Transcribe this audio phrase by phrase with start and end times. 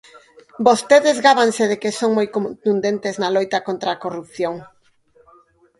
[0.67, 4.55] Vostedes gábanse de que son moi contundentes na loita contra a corrupción.